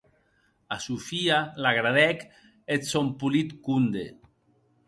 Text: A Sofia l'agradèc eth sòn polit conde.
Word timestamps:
A 0.75 0.77
Sofia 0.85 1.37
l'agradèc 1.65 2.25
eth 2.77 2.91
sòn 2.95 3.15
polit 3.21 3.55
conde. 3.69 4.09